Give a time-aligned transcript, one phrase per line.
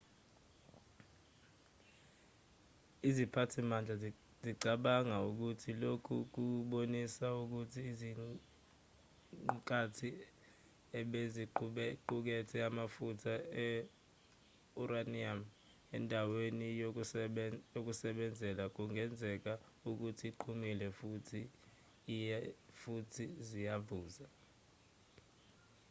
[3.07, 3.93] iziphathimandla
[4.43, 10.09] zicabangela ukuthi lokhu kubonisa ukuthi iziqukathi
[10.99, 13.33] ebeziqukethe amafutha
[13.67, 15.39] e-uranium
[15.95, 16.67] endaweni
[17.75, 19.53] yokusebenzela kungenzeka
[19.89, 20.27] ukuthi
[22.05, 22.37] ziqhumile
[22.83, 24.25] futhi ziyavuza